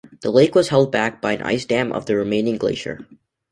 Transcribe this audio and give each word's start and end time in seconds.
The 0.21 0.31
lake 0.31 0.55
was 0.55 0.69
held 0.69 0.91
back 0.91 1.21
by 1.21 1.33
an 1.33 1.43
ice 1.43 1.63
dam 1.63 1.91
of 1.93 2.07
the 2.07 2.15
remaining 2.17 2.57
glacier. 2.57 3.07